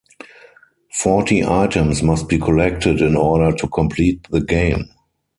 Forty 0.93 1.45
items 1.45 2.01
must 2.01 2.27
be 2.27 2.39
collected 2.39 3.01
in 3.01 3.15
order 3.15 3.55
to 3.55 3.67
complete 3.67 4.25
the 4.31 4.41
game. 4.41 4.85